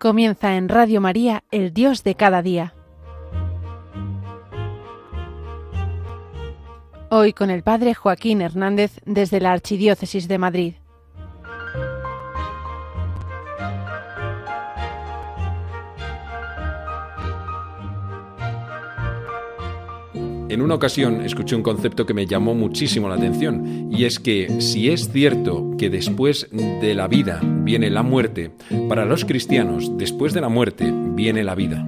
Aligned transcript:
Comienza 0.00 0.56
en 0.56 0.70
Radio 0.70 1.02
María, 1.02 1.44
el 1.50 1.74
Dios 1.74 2.04
de 2.04 2.14
cada 2.14 2.40
día. 2.40 2.72
Hoy 7.10 7.34
con 7.34 7.50
el 7.50 7.62
Padre 7.62 7.92
Joaquín 7.92 8.40
Hernández 8.40 8.98
desde 9.04 9.42
la 9.42 9.52
Archidiócesis 9.52 10.26
de 10.26 10.38
Madrid. 10.38 10.74
En 20.50 20.62
una 20.62 20.74
ocasión 20.74 21.20
escuché 21.20 21.54
un 21.54 21.62
concepto 21.62 22.04
que 22.06 22.12
me 22.12 22.26
llamó 22.26 22.56
muchísimo 22.56 23.08
la 23.08 23.14
atención, 23.14 23.88
y 23.92 24.04
es 24.04 24.18
que 24.18 24.60
si 24.60 24.90
es 24.90 25.08
cierto 25.12 25.76
que 25.78 25.90
después 25.90 26.48
de 26.50 26.92
la 26.96 27.06
vida 27.06 27.40
viene 27.40 27.88
la 27.88 28.02
muerte, 28.02 28.50
para 28.88 29.04
los 29.04 29.24
cristianos 29.24 29.96
después 29.96 30.34
de 30.34 30.40
la 30.40 30.48
muerte 30.48 30.92
viene 31.14 31.44
la 31.44 31.54
vida. 31.54 31.86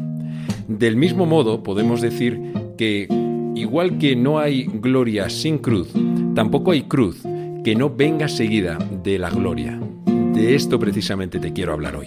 Del 0.69 0.95
mismo 0.95 1.27
modo 1.27 1.65
podemos 1.65 2.01
decir 2.01 2.41
que 2.79 3.09
igual 3.57 3.99
que 3.99 4.15
no 4.15 4.39
hay 4.39 4.67
gloria 4.67 5.29
sin 5.29 5.59
cruz, 5.59 5.89
tampoco 6.37 6.71
hay 6.71 6.83
cruz 6.85 7.21
que 7.65 7.75
no 7.75 7.91
venga 7.91 8.29
seguida 8.29 8.79
de 9.03 9.19
la 9.19 9.31
gloria. 9.31 9.77
De 10.07 10.55
esto 10.55 10.79
precisamente 10.79 11.41
te 11.41 11.53
quiero 11.53 11.73
hablar 11.73 11.97
hoy. 11.97 12.07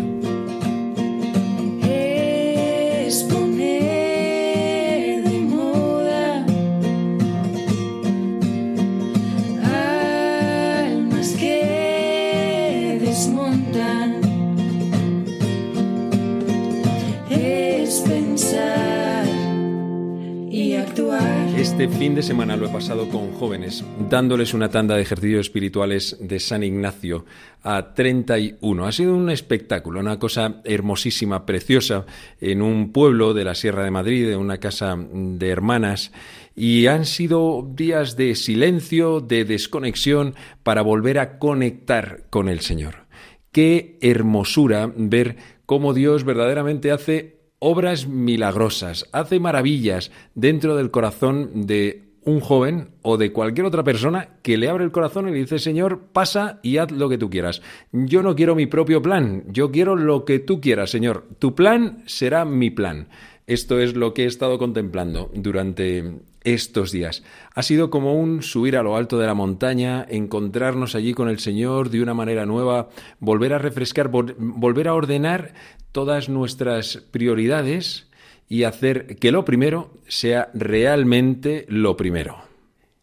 Este 21.57 21.87
fin 21.87 22.13
de 22.13 22.21
semana 22.21 22.55
lo 22.55 22.67
he 22.67 22.69
pasado 22.69 23.09
con 23.09 23.31
jóvenes, 23.33 23.83
dándoles 24.09 24.53
una 24.53 24.69
tanda 24.69 24.95
de 24.95 25.01
ejercicios 25.01 25.47
espirituales 25.47 26.17
de 26.19 26.39
San 26.39 26.63
Ignacio 26.63 27.25
a 27.63 27.95
31. 27.95 28.85
Ha 28.85 28.91
sido 28.91 29.15
un 29.15 29.31
espectáculo, 29.31 29.99
una 29.99 30.19
cosa 30.19 30.61
hermosísima, 30.63 31.47
preciosa, 31.47 32.05
en 32.39 32.61
un 32.61 32.91
pueblo 32.91 33.33
de 33.33 33.43
la 33.43 33.55
Sierra 33.55 33.83
de 33.83 33.89
Madrid, 33.89 34.29
en 34.29 34.37
una 34.37 34.59
casa 34.59 34.95
de 34.95 35.49
hermanas. 35.49 36.11
Y 36.55 36.85
han 36.85 37.05
sido 37.05 37.67
días 37.67 38.15
de 38.15 38.35
silencio, 38.35 39.19
de 39.19 39.45
desconexión, 39.45 40.35
para 40.61 40.83
volver 40.83 41.17
a 41.17 41.39
conectar 41.39 42.25
con 42.29 42.49
el 42.49 42.59
Señor. 42.59 43.07
Qué 43.51 43.97
hermosura 44.01 44.93
ver 44.95 45.37
cómo 45.65 45.95
Dios 45.95 46.23
verdaderamente 46.23 46.91
hace 46.91 47.40
obras 47.63 48.07
milagrosas, 48.07 49.07
hace 49.11 49.39
maravillas 49.39 50.11
dentro 50.33 50.75
del 50.75 50.89
corazón 50.89 51.67
de 51.67 52.09
un 52.23 52.39
joven 52.39 52.89
o 53.03 53.17
de 53.17 53.31
cualquier 53.31 53.67
otra 53.67 53.83
persona 53.83 54.29
que 54.41 54.57
le 54.57 54.67
abre 54.67 54.83
el 54.83 54.91
corazón 54.91 55.29
y 55.29 55.31
le 55.31 55.37
dice, 55.37 55.59
Señor, 55.59 56.07
pasa 56.11 56.59
y 56.63 56.77
haz 56.77 56.91
lo 56.91 57.07
que 57.07 57.19
tú 57.19 57.29
quieras. 57.29 57.61
Yo 57.91 58.23
no 58.23 58.35
quiero 58.35 58.55
mi 58.55 58.65
propio 58.65 59.01
plan, 59.01 59.43
yo 59.47 59.71
quiero 59.71 59.95
lo 59.95 60.25
que 60.25 60.39
tú 60.39 60.59
quieras, 60.59 60.89
Señor. 60.89 61.27
Tu 61.37 61.53
plan 61.53 62.03
será 62.07 62.45
mi 62.45 62.71
plan. 62.71 63.09
Esto 63.45 63.79
es 63.79 63.95
lo 63.95 64.15
que 64.15 64.23
he 64.23 64.27
estado 64.27 64.57
contemplando 64.57 65.29
durante 65.35 66.21
estos 66.43 66.91
días. 66.91 67.23
Ha 67.53 67.63
sido 67.63 67.89
como 67.89 68.15
un 68.15 68.41
subir 68.41 68.77
a 68.77 68.83
lo 68.83 68.95
alto 68.95 69.17
de 69.17 69.27
la 69.27 69.33
montaña, 69.33 70.05
encontrarnos 70.09 70.95
allí 70.95 71.13
con 71.13 71.29
el 71.29 71.39
Señor 71.39 71.89
de 71.89 72.01
una 72.01 72.13
manera 72.13 72.45
nueva, 72.45 72.89
volver 73.19 73.53
a 73.53 73.59
refrescar, 73.59 74.09
volver 74.09 74.87
a 74.87 74.93
ordenar 74.93 75.53
todas 75.91 76.29
nuestras 76.29 76.97
prioridades 77.11 78.07
y 78.47 78.63
hacer 78.63 79.15
que 79.17 79.31
lo 79.31 79.45
primero 79.45 79.93
sea 80.07 80.49
realmente 80.53 81.65
lo 81.69 81.95
primero. 81.95 82.37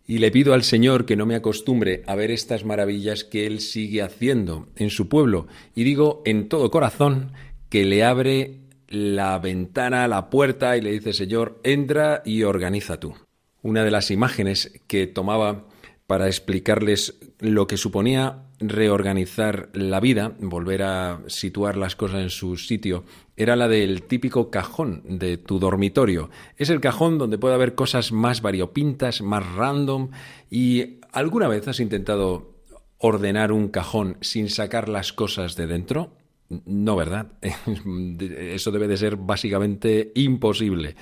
Y 0.07 0.19
le 0.19 0.31
pido 0.31 0.55
al 0.55 0.63
Señor 0.63 1.05
que 1.05 1.17
no 1.17 1.27
me 1.27 1.35
acostumbre 1.35 2.03
a 2.07 2.15
ver 2.15 2.31
estas 2.31 2.65
maravillas 2.65 3.25
que 3.25 3.47
Él 3.47 3.61
sigue 3.61 4.01
haciendo 4.01 4.67
en 4.77 4.89
su 4.89 5.09
pueblo. 5.09 5.47
Y 5.75 5.85
digo 5.85 6.23
en 6.25 6.49
todo 6.49 6.71
corazón 6.71 7.33
que 7.69 7.85
le 7.85 8.05
abre 8.05 8.61
la 8.89 9.39
ventana, 9.39 10.09
la 10.09 10.31
puerta 10.31 10.77
y 10.77 10.81
le 10.81 10.93
dice, 10.93 11.13
Señor, 11.13 11.61
entra 11.63 12.23
y 12.25 12.43
organiza 12.43 12.99
tú. 12.99 13.15
Una 13.63 13.85
de 13.85 13.91
las 13.91 14.11
imágenes 14.11 14.81
que 14.87 15.07
tomaba 15.07 15.67
para 16.07 16.27
explicarles 16.27 17.19
lo 17.39 17.67
que 17.67 17.77
suponía 17.77 18.45
reorganizar 18.61 19.69
la 19.75 20.01
vida, 20.01 20.33
volver 20.41 20.83
a 20.83 21.21
situar 21.27 21.77
las 21.77 21.97
cosas 21.97 22.23
en 22.23 22.31
su 22.31 22.57
sitio, 22.57 23.05
era 23.37 23.57
la 23.57 23.69
del 23.69 24.03
típico 24.03 24.51
cajón 24.51 25.03
de 25.19 25.37
tu 25.37 25.59
dormitorio. 25.59 26.31
Es 26.57 26.71
el 26.71 26.81
cajón 26.81 27.19
donde 27.19 27.39
puede 27.39 27.55
haber 27.55 27.75
cosas 27.75 28.11
más 28.11 28.43
variopintas, 28.43 29.23
más 29.23 29.47
random, 29.55 30.11
y 30.51 30.99
¿alguna 31.13 31.47
vez 31.47 31.69
has 31.69 31.79
intentado 31.79 32.55
ordenar 32.97 33.53
un 33.53 33.69
cajón 33.69 34.17
sin 34.21 34.49
sacar 34.49 34.89
las 34.89 35.13
cosas 35.13 35.57
de 35.57 35.67
dentro? 35.67 36.17
No, 36.49 36.97
¿verdad? 36.97 37.33
Eso 37.43 38.71
debe 38.71 38.89
de 38.89 38.97
ser 38.97 39.17
básicamente 39.17 40.11
imposible. 40.15 40.97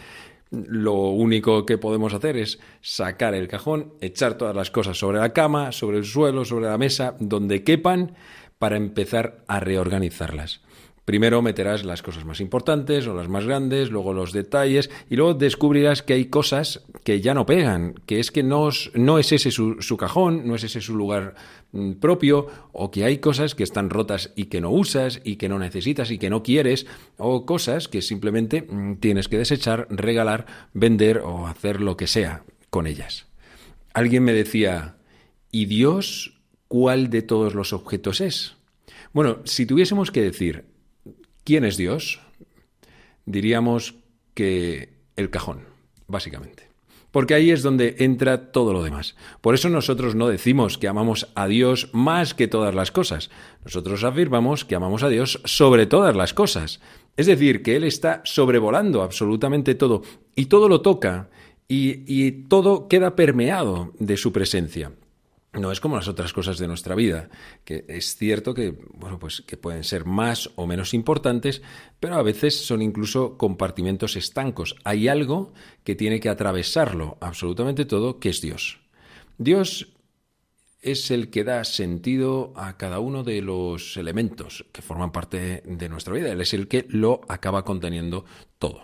Lo 0.50 0.94
único 0.94 1.66
que 1.66 1.78
podemos 1.78 2.14
hacer 2.14 2.36
es 2.36 2.60
sacar 2.80 3.34
el 3.34 3.48
cajón, 3.48 3.94
echar 4.00 4.38
todas 4.38 4.54
las 4.54 4.70
cosas 4.70 4.98
sobre 4.98 5.18
la 5.18 5.32
cama, 5.32 5.72
sobre 5.72 5.98
el 5.98 6.04
suelo, 6.04 6.44
sobre 6.44 6.66
la 6.66 6.78
mesa, 6.78 7.16
donde 7.18 7.64
quepan, 7.64 8.14
para 8.58 8.76
empezar 8.76 9.44
a 9.48 9.60
reorganizarlas. 9.60 10.60
Primero 11.04 11.40
meterás 11.40 11.84
las 11.84 12.02
cosas 12.02 12.24
más 12.24 12.40
importantes 12.40 13.06
o 13.06 13.14
las 13.14 13.28
más 13.28 13.46
grandes, 13.46 13.90
luego 13.90 14.12
los 14.12 14.32
detalles 14.32 14.90
y 15.08 15.14
luego 15.14 15.34
descubrirás 15.34 16.02
que 16.02 16.14
hay 16.14 16.24
cosas 16.26 16.82
que 17.06 17.20
ya 17.20 17.34
no 17.34 17.46
pegan, 17.46 17.94
que 18.04 18.18
es 18.18 18.32
que 18.32 18.42
no, 18.42 18.68
es 18.68 19.32
ese 19.32 19.52
su, 19.52 19.80
su, 19.80 19.96
cajón, 19.96 20.44
no 20.44 20.56
es 20.56 20.64
ese 20.64 20.80
su 20.80 20.96
lugar 20.96 21.36
mm, 21.70 21.92
propio 21.92 22.48
o 22.72 22.90
que 22.90 23.04
hay 23.04 23.18
cosas 23.18 23.54
que 23.54 23.62
están 23.62 23.90
rotas 23.90 24.32
y 24.34 24.46
que 24.46 24.60
no 24.60 24.70
usas 24.70 25.20
y 25.22 25.36
que 25.36 25.48
no 25.48 25.60
necesitas 25.60 26.10
y 26.10 26.18
que 26.18 26.30
no 26.30 26.42
quieres 26.42 26.88
o 27.16 27.46
cosas 27.46 27.86
que 27.86 28.02
simplemente 28.02 28.62
mm, 28.62 28.96
tienes 28.96 29.28
que 29.28 29.38
desechar, 29.38 29.86
regalar, 29.88 30.46
vender 30.74 31.18
o 31.18 31.46
hacer 31.46 31.80
lo 31.80 31.96
que 31.96 32.08
sea 32.08 32.42
con 32.70 32.88
ellas. 32.88 33.28
Alguien 33.94 34.24
me 34.24 34.32
decía, 34.32 34.96
¿y 35.52 35.66
Dios 35.66 36.40
cuál 36.66 37.08
de 37.08 37.22
todos 37.22 37.54
los 37.54 37.72
objetos 37.72 38.20
es? 38.20 38.56
Bueno, 39.12 39.38
si 39.44 39.64
tuviésemos 39.64 40.10
que 40.10 40.22
decir 40.22 40.64
¿Quién 41.46 41.64
es 41.64 41.76
Dios? 41.76 42.18
Diríamos 43.24 43.94
que 44.34 44.88
el 45.14 45.30
cajón, 45.30 45.60
básicamente. 46.08 46.65
Porque 47.16 47.32
ahí 47.32 47.50
es 47.50 47.62
donde 47.62 47.96
entra 48.00 48.52
todo 48.52 48.74
lo 48.74 48.82
demás. 48.82 49.16
Por 49.40 49.54
eso 49.54 49.70
nosotros 49.70 50.14
no 50.14 50.28
decimos 50.28 50.76
que 50.76 50.86
amamos 50.86 51.28
a 51.34 51.46
Dios 51.46 51.88
más 51.94 52.34
que 52.34 52.46
todas 52.46 52.74
las 52.74 52.92
cosas. 52.92 53.30
Nosotros 53.64 54.04
afirmamos 54.04 54.66
que 54.66 54.74
amamos 54.74 55.02
a 55.02 55.08
Dios 55.08 55.40
sobre 55.46 55.86
todas 55.86 56.14
las 56.14 56.34
cosas. 56.34 56.78
Es 57.16 57.24
decir, 57.24 57.62
que 57.62 57.74
Él 57.74 57.84
está 57.84 58.20
sobrevolando 58.24 59.00
absolutamente 59.00 59.74
todo 59.74 60.02
y 60.34 60.44
todo 60.44 60.68
lo 60.68 60.82
toca 60.82 61.30
y, 61.66 62.02
y 62.06 62.32
todo 62.32 62.86
queda 62.86 63.16
permeado 63.16 63.94
de 63.98 64.18
su 64.18 64.30
presencia 64.30 64.92
no 65.56 65.72
es 65.72 65.80
como 65.80 65.96
las 65.96 66.08
otras 66.08 66.32
cosas 66.32 66.58
de 66.58 66.68
nuestra 66.68 66.94
vida, 66.94 67.28
que 67.64 67.84
es 67.88 68.16
cierto 68.16 68.54
que, 68.54 68.74
bueno, 68.94 69.18
pues 69.18 69.42
que 69.42 69.56
pueden 69.56 69.84
ser 69.84 70.04
más 70.04 70.50
o 70.56 70.66
menos 70.66 70.94
importantes, 70.94 71.62
pero 72.00 72.16
a 72.16 72.22
veces 72.22 72.56
son 72.56 72.82
incluso 72.82 73.36
compartimentos 73.36 74.16
estancos. 74.16 74.76
Hay 74.84 75.08
algo 75.08 75.52
que 75.84 75.94
tiene 75.94 76.20
que 76.20 76.28
atravesarlo 76.28 77.18
absolutamente 77.20 77.84
todo, 77.84 78.18
que 78.20 78.28
es 78.28 78.40
Dios. 78.40 78.80
Dios 79.38 79.92
es 80.80 81.10
el 81.10 81.30
que 81.30 81.44
da 81.44 81.64
sentido 81.64 82.52
a 82.56 82.76
cada 82.76 83.00
uno 83.00 83.24
de 83.24 83.42
los 83.42 83.96
elementos 83.96 84.64
que 84.72 84.82
forman 84.82 85.10
parte 85.10 85.62
de 85.64 85.88
nuestra 85.88 86.14
vida. 86.14 86.30
Él 86.30 86.40
es 86.40 86.54
el 86.54 86.68
que 86.68 86.86
lo 86.88 87.22
acaba 87.28 87.64
conteniendo 87.64 88.24
todo. 88.58 88.82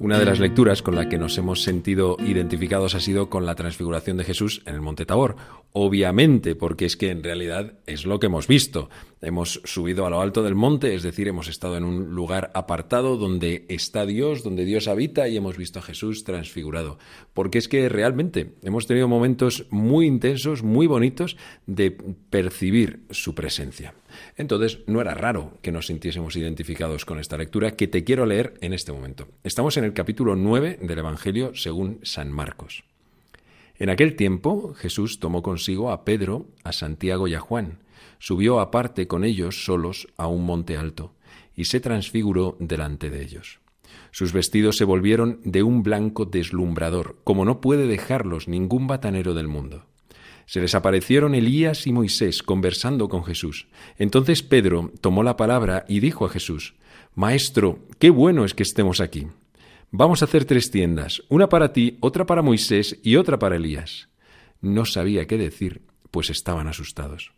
Una 0.00 0.16
de 0.16 0.24
las 0.24 0.38
lecturas 0.38 0.80
con 0.80 0.94
la 0.94 1.08
que 1.08 1.18
nos 1.18 1.36
hemos 1.38 1.64
sentido 1.64 2.16
identificados 2.24 2.94
ha 2.94 3.00
sido 3.00 3.28
con 3.28 3.44
la 3.44 3.56
transfiguración 3.56 4.16
de 4.16 4.22
Jesús 4.22 4.62
en 4.64 4.76
el 4.76 4.80
Monte 4.80 5.04
Tabor. 5.04 5.34
Obviamente, 5.72 6.54
porque 6.54 6.84
es 6.84 6.96
que 6.96 7.10
en 7.10 7.24
realidad 7.24 7.72
es 7.84 8.06
lo 8.06 8.20
que 8.20 8.26
hemos 8.26 8.46
visto. 8.46 8.90
Hemos 9.20 9.60
subido 9.64 10.06
a 10.06 10.10
lo 10.10 10.20
alto 10.20 10.44
del 10.44 10.54
monte, 10.54 10.94
es 10.94 11.02
decir, 11.02 11.26
hemos 11.26 11.48
estado 11.48 11.76
en 11.76 11.82
un 11.82 12.14
lugar 12.14 12.52
apartado 12.54 13.16
donde 13.16 13.66
está 13.68 14.06
Dios, 14.06 14.44
donde 14.44 14.64
Dios 14.64 14.86
habita 14.86 15.26
y 15.26 15.36
hemos 15.36 15.56
visto 15.56 15.80
a 15.80 15.82
Jesús 15.82 16.22
transfigurado. 16.22 16.98
Porque 17.34 17.58
es 17.58 17.66
que 17.66 17.88
realmente 17.88 18.54
hemos 18.62 18.86
tenido 18.86 19.08
momentos 19.08 19.66
muy 19.70 20.06
intensos, 20.06 20.62
muy 20.62 20.86
bonitos 20.86 21.36
de 21.66 21.90
percibir 21.90 23.00
su 23.10 23.34
presencia. 23.34 23.94
Entonces, 24.36 24.80
no 24.86 25.00
era 25.00 25.14
raro 25.14 25.58
que 25.62 25.72
nos 25.72 25.86
sintiésemos 25.86 26.36
identificados 26.36 27.04
con 27.04 27.18
esta 27.18 27.36
lectura 27.36 27.72
que 27.72 27.88
te 27.88 28.04
quiero 28.04 28.26
leer 28.26 28.54
en 28.60 28.72
este 28.72 28.92
momento. 28.92 29.28
Estamos 29.44 29.76
en 29.76 29.84
el 29.84 29.92
capítulo 29.92 30.36
9 30.36 30.78
del 30.82 30.98
Evangelio 30.98 31.52
según 31.54 32.00
San 32.02 32.30
Marcos. 32.30 32.84
En 33.78 33.90
aquel 33.90 34.16
tiempo 34.16 34.74
Jesús 34.74 35.20
tomó 35.20 35.42
consigo 35.42 35.92
a 35.92 36.04
Pedro, 36.04 36.46
a 36.64 36.72
Santiago 36.72 37.28
y 37.28 37.34
a 37.34 37.40
Juan, 37.40 37.78
subió 38.18 38.60
aparte 38.60 39.06
con 39.06 39.24
ellos 39.24 39.64
solos 39.64 40.08
a 40.16 40.26
un 40.26 40.44
monte 40.44 40.76
alto, 40.76 41.14
y 41.54 41.64
se 41.66 41.80
transfiguró 41.80 42.56
delante 42.58 43.10
de 43.10 43.22
ellos. 43.22 43.60
Sus 44.10 44.32
vestidos 44.32 44.76
se 44.76 44.84
volvieron 44.84 45.40
de 45.44 45.62
un 45.62 45.82
blanco 45.82 46.24
deslumbrador, 46.24 47.16
como 47.24 47.44
no 47.44 47.60
puede 47.60 47.86
dejarlos 47.86 48.48
ningún 48.48 48.86
batanero 48.86 49.34
del 49.34 49.48
mundo. 49.48 49.84
Se 50.48 50.62
les 50.62 50.74
aparecieron 50.74 51.34
Elías 51.34 51.86
y 51.86 51.92
Moisés 51.92 52.42
conversando 52.42 53.10
con 53.10 53.22
Jesús. 53.22 53.68
Entonces 53.98 54.42
Pedro 54.42 54.90
tomó 55.02 55.22
la 55.22 55.36
palabra 55.36 55.84
y 55.88 56.00
dijo 56.00 56.24
a 56.24 56.30
Jesús, 56.30 56.74
Maestro, 57.14 57.80
qué 57.98 58.08
bueno 58.08 58.46
es 58.46 58.54
que 58.54 58.62
estemos 58.62 59.02
aquí. 59.02 59.26
Vamos 59.90 60.22
a 60.22 60.24
hacer 60.24 60.46
tres 60.46 60.70
tiendas, 60.70 61.22
una 61.28 61.50
para 61.50 61.74
ti, 61.74 61.98
otra 62.00 62.24
para 62.24 62.40
Moisés 62.40 62.98
y 63.02 63.16
otra 63.16 63.38
para 63.38 63.56
Elías. 63.56 64.08
No 64.62 64.86
sabía 64.86 65.26
qué 65.26 65.36
decir, 65.36 65.82
pues 66.10 66.30
estaban 66.30 66.66
asustados. 66.66 67.32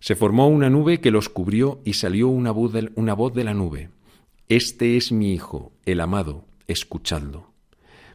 Se 0.00 0.16
formó 0.16 0.48
una 0.48 0.70
nube 0.70 1.02
que 1.02 1.10
los 1.10 1.28
cubrió 1.28 1.82
y 1.84 1.92
salió 1.92 2.28
una 2.28 2.52
voz 2.52 2.72
de, 2.72 2.90
una 2.94 3.12
voz 3.12 3.34
de 3.34 3.44
la 3.44 3.52
nube. 3.52 3.90
Este 4.48 4.96
es 4.96 5.12
mi 5.12 5.34
Hijo, 5.34 5.72
el 5.84 6.00
amado, 6.00 6.46
escuchadlo. 6.68 7.52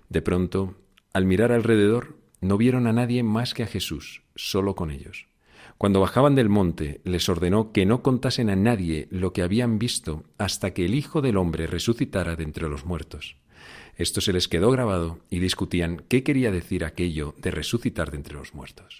De 0.09 0.23
pronto, 0.23 0.73
al 1.13 1.25
mirar 1.25 1.51
alrededor, 1.51 2.20
no 2.41 2.57
vieron 2.57 2.87
a 2.87 2.93
nadie 2.93 3.23
más 3.23 3.53
que 3.53 3.63
a 3.63 3.67
Jesús, 3.67 4.23
solo 4.35 4.75
con 4.75 4.91
ellos. 4.91 5.27
Cuando 5.77 6.01
bajaban 6.01 6.35
del 6.35 6.49
monte, 6.49 7.01
les 7.03 7.27
ordenó 7.29 7.71
que 7.71 7.85
no 7.85 8.03
contasen 8.03 8.49
a 8.49 8.55
nadie 8.55 9.07
lo 9.09 9.33
que 9.33 9.41
habían 9.41 9.79
visto 9.79 10.23
hasta 10.37 10.73
que 10.73 10.85
el 10.85 10.93
Hijo 10.93 11.21
del 11.21 11.37
Hombre 11.37 11.65
resucitara 11.67 12.35
de 12.35 12.43
entre 12.43 12.67
los 12.67 12.85
muertos. 12.85 13.37
Esto 13.97 14.21
se 14.21 14.33
les 14.33 14.47
quedó 14.47 14.71
grabado 14.71 15.19
y 15.29 15.39
discutían 15.39 16.03
qué 16.07 16.23
quería 16.23 16.51
decir 16.51 16.85
aquello 16.85 17.35
de 17.37 17.51
resucitar 17.51 18.11
de 18.11 18.17
entre 18.17 18.35
los 18.35 18.53
muertos. 18.53 18.97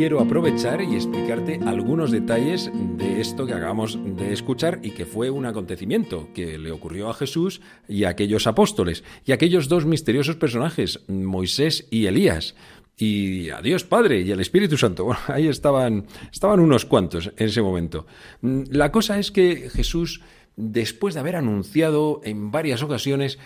Quiero 0.00 0.20
aprovechar 0.20 0.80
y 0.80 0.94
explicarte 0.94 1.60
algunos 1.66 2.10
detalles 2.10 2.70
de 2.96 3.20
esto 3.20 3.44
que 3.44 3.52
acabamos 3.52 3.98
de 4.02 4.32
escuchar 4.32 4.80
y 4.82 4.92
que 4.92 5.04
fue 5.04 5.28
un 5.28 5.44
acontecimiento 5.44 6.30
que 6.32 6.56
le 6.56 6.70
ocurrió 6.70 7.10
a 7.10 7.12
Jesús 7.12 7.60
y 7.86 8.04
a 8.04 8.08
aquellos 8.08 8.46
apóstoles 8.46 9.04
y 9.26 9.32
a 9.32 9.34
aquellos 9.34 9.68
dos 9.68 9.84
misteriosos 9.84 10.36
personajes, 10.36 11.00
Moisés 11.06 11.86
y 11.90 12.06
Elías. 12.06 12.54
Y 12.96 13.50
a 13.50 13.60
Dios 13.60 13.84
Padre 13.84 14.22
y 14.22 14.32
al 14.32 14.40
Espíritu 14.40 14.78
Santo. 14.78 15.04
Bueno, 15.10 15.20
ahí 15.26 15.48
estaban, 15.48 16.06
estaban 16.32 16.60
unos 16.60 16.86
cuantos 16.86 17.30
en 17.36 17.48
ese 17.48 17.60
momento. 17.60 18.06
La 18.40 18.90
cosa 18.90 19.18
es 19.18 19.30
que 19.30 19.68
Jesús 19.68 20.22
después 20.56 21.12
de 21.12 21.20
haber 21.20 21.36
anunciado 21.36 22.22
en 22.24 22.50
varias 22.50 22.82
ocasiones 22.82 23.38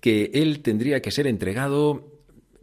que 0.00 0.32
él 0.34 0.62
tendría 0.62 1.00
que 1.00 1.12
ser 1.12 1.28
entregado 1.28 2.11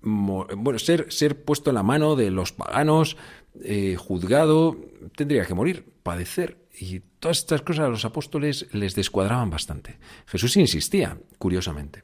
bueno, 0.02 0.80
ser, 0.80 1.12
ser 1.12 1.44
puesto 1.44 1.70
en 1.70 1.76
la 1.76 1.84
mano 1.84 2.16
de 2.16 2.32
los 2.32 2.52
paganos, 2.52 3.18
eh, 3.64 3.96
juzgado, 3.98 4.78
tendría 5.16 5.46
que 5.46 5.54
morir, 5.54 5.86
padecer. 6.04 6.58
Y 6.80 7.02
todas 7.20 7.40
estas 7.40 7.62
cosas 7.62 7.86
a 7.86 7.90
los 7.90 8.06
apóstoles 8.06 8.68
les 8.72 8.96
descuadraban 8.96 9.50
bastante. 9.50 9.98
Jesús 10.26 10.56
insistía, 10.56 11.18
curiosamente. 11.38 12.04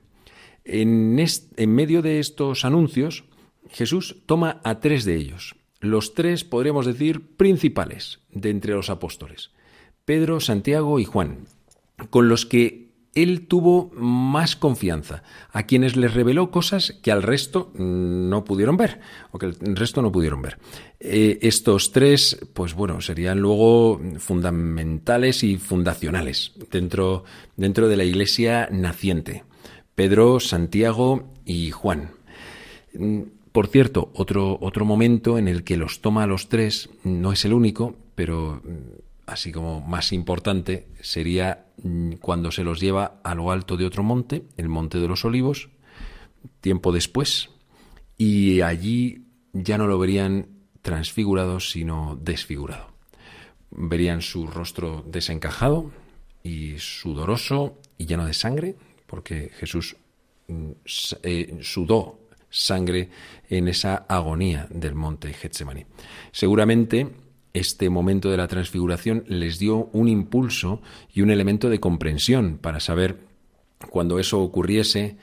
En, 0.66 1.18
en 1.20 1.76
medio 1.76 2.02
de 2.02 2.20
estos 2.20 2.66
anuncios, 2.66 3.24
Jesús 3.70 4.24
toma 4.26 4.60
a 4.64 4.80
tres 4.80 5.06
de 5.06 5.16
ellos, 5.16 5.56
los 5.80 6.14
tres, 6.14 6.44
podríamos 6.44 6.86
decir, 6.86 7.36
principales 7.38 8.20
de 8.32 8.50
entre 8.50 8.74
los 8.74 8.90
apóstoles, 8.90 9.52
Pedro, 10.06 10.40
Santiago 10.40 11.00
y 11.00 11.06
Juan, 11.06 11.48
con 12.10 12.28
los 12.28 12.46
que 12.46 12.85
él 13.16 13.48
tuvo 13.48 13.92
más 13.96 14.56
confianza, 14.58 15.24
a 15.52 15.64
quienes 15.64 15.96
les 15.96 16.14
reveló 16.14 16.52
cosas 16.52 17.00
que 17.02 17.12
al 17.12 17.24
resto 17.24 17.72
no 17.76 18.44
pudieron 18.44 18.76
ver, 18.78 19.00
o 19.32 19.40
que 19.40 19.48
el 19.48 19.76
resto 19.76 20.02
no 20.02 20.12
pudieron 20.12 20.42
ver. 20.42 20.60
Eh, 21.00 21.40
estos 21.42 21.94
tres, 21.94 22.46
pues 22.54 22.74
bueno, 22.74 23.00
serían 23.02 23.40
luego 23.40 24.02
fundamentales 24.20 25.44
y 25.44 25.58
fundacionales 25.58 26.52
dentro, 26.70 27.24
dentro 27.56 27.88
de 27.88 27.98
la 27.98 28.04
iglesia 28.04 28.68
naciente. 28.72 29.44
Pedro, 29.96 30.42
Santiago 30.42 31.30
y 31.46 31.72
Juan. 31.72 32.12
Mm, 32.94 33.22
por 33.54 33.68
cierto, 33.68 34.12
otro, 34.14 34.58
otro 34.60 34.84
momento 34.84 35.38
en 35.38 35.48
el 35.48 35.64
que 35.64 35.78
los 35.78 36.02
toma 36.02 36.24
a 36.24 36.28
los 36.28 36.50
tres, 36.50 36.90
no 37.06 37.32
es 37.32 37.46
el 37.46 37.54
único, 37.54 37.96
pero 38.14 38.62
así 39.26 39.52
como 39.52 39.82
más 39.82 40.12
importante, 40.12 40.88
sería 41.02 41.66
mm, 41.82 42.14
cuando 42.14 42.52
se 42.52 42.64
los 42.64 42.80
lleva 42.80 43.20
a 43.24 43.36
lo 43.36 43.52
alto 43.52 43.78
de 43.78 43.86
otro 43.86 44.04
monte, 44.04 44.44
el 44.58 44.70
Monte 44.70 45.00
de 45.00 45.08
los 45.08 45.26
Olivos, 45.26 45.70
tiempo 46.62 46.92
después, 46.92 47.50
y 48.18 48.62
allí 48.62 49.26
ya 49.54 49.78
no 49.78 49.88
lo 49.88 49.98
verían 49.98 50.48
transfigurado, 50.82 51.60
sino 51.60 52.18
desfigurado. 52.22 52.94
Verían 53.72 54.22
su 54.22 54.48
rostro 54.48 55.04
desencajado 55.08 55.92
y 56.44 56.78
sudoroso 56.78 57.80
y 57.98 58.06
lleno 58.06 58.26
de 58.26 58.34
sangre, 58.34 58.76
porque 59.08 59.52
Jesús 59.58 59.98
mm, 60.48 60.72
eh, 61.24 61.58
sudó 61.62 62.20
sangre 62.50 63.10
en 63.50 63.68
esa 63.68 63.96
agonía 64.08 64.68
del 64.70 64.96
monte 64.96 65.34
Getsemaní. 65.34 65.86
Seguramente 66.32 67.25
este 67.56 67.90
momento 67.90 68.30
de 68.30 68.38
la 68.38 68.48
transfiguración 68.48 69.24
les 69.28 69.60
dio 69.60 69.90
un 69.94 70.08
impulso 70.08 70.82
y 71.14 71.22
un 71.22 71.32
elemento 71.32 71.70
de 71.70 71.80
comprensión 71.80 72.58
para 72.62 72.80
saber 72.80 73.18
cuando 73.90 74.20
eso 74.20 74.42
ocurriese 74.42 75.18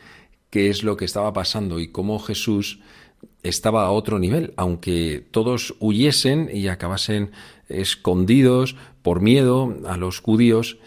qué 0.51 0.69
es 0.69 0.83
lo 0.83 0.97
que 0.97 1.05
estaba 1.05 1.33
pasando 1.33 1.79
y 1.81 1.89
cómo 1.89 2.19
Jesús 2.19 2.81
estaba 3.43 3.85
a 3.85 3.91
otro 3.91 4.19
nivel, 4.19 4.53
aunque 4.57 5.25
todos 5.31 5.75
huyesen 5.81 6.49
y 6.53 6.69
acabasen 6.69 7.31
escondidos 7.69 8.77
por 9.03 9.21
miedo 9.21 9.77
a 9.87 9.97
los 9.97 10.21
judíos, 10.21 10.79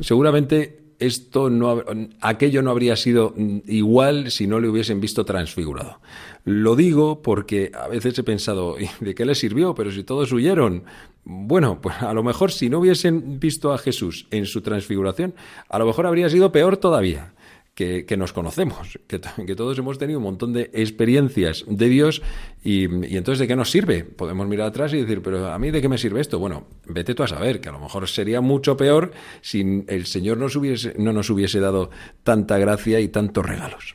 seguramente 0.00 0.78
esto 0.98 1.48
no, 1.50 1.82
aquello 2.20 2.62
no 2.62 2.70
habría 2.70 2.96
sido 2.96 3.34
igual 3.66 4.30
si 4.30 4.46
no 4.46 4.60
le 4.60 4.68
hubiesen 4.68 5.00
visto 5.00 5.24
transfigurado. 5.24 6.00
Lo 6.44 6.76
digo 6.76 7.22
porque 7.22 7.70
a 7.74 7.88
veces 7.88 8.18
he 8.18 8.22
pensado, 8.22 8.76
¿de 9.00 9.14
qué 9.14 9.24
le 9.24 9.34
sirvió? 9.34 9.74
Pero 9.74 9.90
si 9.90 10.04
todos 10.04 10.32
huyeron. 10.32 10.84
Bueno, 11.24 11.80
pues 11.80 12.00
a 12.00 12.14
lo 12.14 12.22
mejor 12.22 12.52
si 12.52 12.70
no 12.70 12.78
hubiesen 12.78 13.38
visto 13.38 13.72
a 13.72 13.78
Jesús 13.78 14.26
en 14.30 14.46
su 14.46 14.62
transfiguración, 14.62 15.34
a 15.68 15.78
lo 15.78 15.86
mejor 15.86 16.06
habría 16.06 16.30
sido 16.30 16.50
peor 16.52 16.78
todavía 16.78 17.34
que, 17.78 18.16
nos 18.16 18.32
conocemos, 18.32 18.98
que, 19.06 19.20
todos 19.54 19.78
hemos 19.78 19.98
tenido 19.98 20.18
un 20.18 20.24
montón 20.24 20.52
de 20.52 20.68
experiencias 20.72 21.64
de 21.68 21.88
Dios 21.88 22.22
y, 22.64 22.84
entonces 23.16 23.38
¿de 23.38 23.46
qué 23.46 23.54
nos 23.54 23.70
sirve? 23.70 24.02
Podemos 24.02 24.48
mirar 24.48 24.66
atrás 24.66 24.92
y 24.94 25.00
decir, 25.00 25.22
pero 25.22 25.46
¿a 25.46 25.58
mí 25.60 25.70
de 25.70 25.80
qué 25.80 25.88
me 25.88 25.96
sirve 25.96 26.20
esto? 26.20 26.40
Bueno, 26.40 26.66
vete 26.86 27.14
tú 27.14 27.22
a 27.22 27.28
saber, 27.28 27.60
que 27.60 27.68
a 27.68 27.72
lo 27.72 27.78
mejor 27.78 28.08
sería 28.08 28.40
mucho 28.40 28.76
peor 28.76 29.12
si 29.42 29.84
el 29.86 30.06
Señor 30.06 30.42
hubiese, 30.42 30.94
no 30.98 31.12
nos 31.12 31.30
hubiese 31.30 31.60
dado 31.60 31.90
tanta 32.24 32.58
gracia 32.58 32.98
y 32.98 33.08
tantos 33.08 33.46
regalos. 33.46 33.94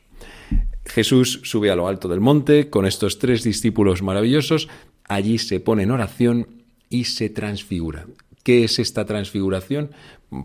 Jesús 0.94 1.40
sube 1.42 1.72
a 1.72 1.74
lo 1.74 1.88
alto 1.88 2.06
del 2.06 2.20
monte 2.20 2.70
con 2.70 2.86
estos 2.86 3.18
tres 3.18 3.42
discípulos 3.42 4.00
maravillosos, 4.00 4.68
allí 5.08 5.38
se 5.38 5.58
pone 5.58 5.82
en 5.82 5.90
oración 5.90 6.46
y 6.88 7.06
se 7.06 7.30
transfigura. 7.30 8.06
¿Qué 8.44 8.62
es 8.62 8.78
esta 8.78 9.04
transfiguración? 9.04 9.90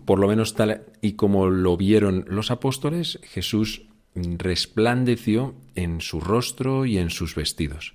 Por 0.04 0.18
lo 0.18 0.26
menos 0.26 0.54
tal 0.56 0.82
y 1.00 1.12
como 1.12 1.50
lo 1.50 1.76
vieron 1.76 2.24
los 2.28 2.50
apóstoles, 2.50 3.20
Jesús 3.22 3.82
resplandeció 4.16 5.54
en 5.76 6.00
su 6.00 6.18
rostro 6.18 6.84
y 6.84 6.98
en 6.98 7.10
sus 7.10 7.36
vestidos, 7.36 7.94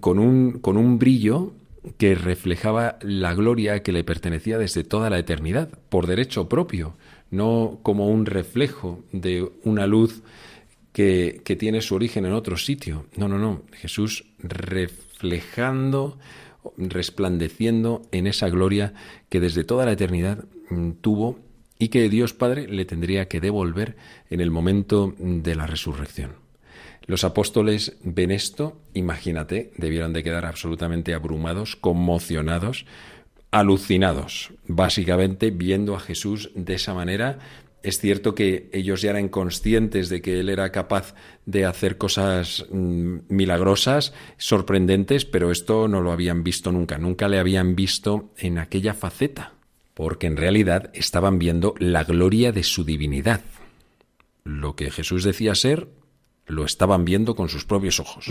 con 0.00 0.18
un, 0.18 0.60
con 0.60 0.78
un 0.78 0.98
brillo 0.98 1.52
que 1.98 2.14
reflejaba 2.14 2.98
la 3.02 3.34
gloria 3.34 3.82
que 3.82 3.92
le 3.92 4.04
pertenecía 4.04 4.56
desde 4.56 4.84
toda 4.84 5.10
la 5.10 5.18
eternidad, 5.18 5.68
por 5.90 6.06
derecho 6.06 6.48
propio, 6.48 6.94
no 7.30 7.78
como 7.82 8.08
un 8.08 8.24
reflejo 8.24 9.00
de 9.12 9.46
una 9.64 9.86
luz 9.86 10.22
que, 10.92 11.56
tiene 11.58 11.80
su 11.80 11.94
origen 11.94 12.26
en 12.26 12.32
otro 12.32 12.56
sitio. 12.56 13.06
No, 13.16 13.28
no, 13.28 13.38
no. 13.38 13.62
Jesús 13.72 14.24
reflejando 14.38 16.18
resplandeciendo 16.76 18.02
en 18.12 18.26
esa 18.26 18.48
gloria 18.48 18.92
que 19.28 19.40
desde 19.40 19.64
toda 19.64 19.86
la 19.86 19.92
eternidad 19.92 20.44
mm, 20.70 20.92
tuvo 21.00 21.38
y 21.78 21.88
que 21.88 22.08
Dios 22.08 22.34
Padre 22.34 22.66
le 22.66 22.84
tendría 22.84 23.28
que 23.28 23.40
devolver 23.40 23.96
en 24.30 24.40
el 24.40 24.50
momento 24.50 25.14
de 25.18 25.54
la 25.54 25.66
resurrección. 25.66 26.32
Los 27.06 27.24
apóstoles 27.24 27.96
ven 28.02 28.30
esto, 28.30 28.80
imagínate, 28.92 29.72
debieron 29.76 30.12
de 30.12 30.22
quedar 30.22 30.44
absolutamente 30.44 31.14
abrumados, 31.14 31.76
conmocionados, 31.76 32.84
alucinados, 33.50 34.52
básicamente 34.66 35.50
viendo 35.50 35.94
a 35.94 36.00
Jesús 36.00 36.50
de 36.54 36.74
esa 36.74 36.92
manera. 36.92 37.38
Es 37.82 37.98
cierto 37.98 38.34
que 38.34 38.68
ellos 38.72 39.02
ya 39.02 39.10
eran 39.10 39.28
conscientes 39.28 40.08
de 40.08 40.20
que 40.20 40.40
Él 40.40 40.48
era 40.48 40.72
capaz 40.72 41.14
de 41.46 41.64
hacer 41.64 41.96
cosas 41.96 42.66
mm, 42.70 43.18
milagrosas, 43.28 44.12
sorprendentes, 44.36 45.24
pero 45.24 45.50
esto 45.52 45.86
no 45.86 46.00
lo 46.00 46.12
habían 46.12 46.42
visto 46.42 46.72
nunca, 46.72 46.98
nunca 46.98 47.28
le 47.28 47.38
habían 47.38 47.76
visto 47.76 48.32
en 48.36 48.58
aquella 48.58 48.94
faceta, 48.94 49.52
porque 49.94 50.26
en 50.26 50.36
realidad 50.36 50.90
estaban 50.92 51.38
viendo 51.38 51.74
la 51.78 52.04
gloria 52.04 52.50
de 52.52 52.64
su 52.64 52.84
divinidad. 52.84 53.42
Lo 54.44 54.74
que 54.74 54.90
Jesús 54.90 55.24
decía 55.24 55.54
ser, 55.54 55.88
lo 56.46 56.64
estaban 56.64 57.04
viendo 57.04 57.36
con 57.36 57.48
sus 57.48 57.64
propios 57.64 58.00
ojos. 58.00 58.28